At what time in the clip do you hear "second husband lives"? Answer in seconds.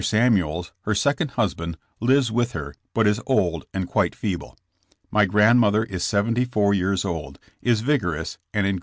0.95-2.31